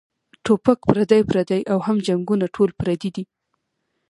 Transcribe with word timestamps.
ټوپک 0.43 0.79
پردے 0.89 1.19
پردے 1.29 1.59
او 1.71 1.77
هم 1.85 1.97
جنګــــونه 2.07 2.45
ټول 2.55 2.69
پردي 2.79 3.09
دي 3.15 3.23